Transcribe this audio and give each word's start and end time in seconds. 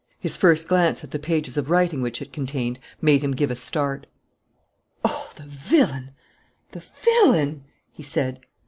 His 0.19 0.35
first 0.35 0.67
glance 0.67 1.03
at 1.03 1.11
the 1.11 1.19
pages 1.19 1.57
of 1.57 1.69
writing 1.69 2.01
which 2.01 2.23
it 2.23 2.33
contained 2.33 2.79
made 3.01 3.21
him 3.21 3.33
give 3.33 3.51
a 3.51 3.55
start. 3.55 4.07
"Oh, 5.05 5.29
the 5.35 5.43
villain, 5.43 6.09
the 6.71 6.79
villain!" 7.03 7.65
he 7.91 8.01
said. 8.01 8.39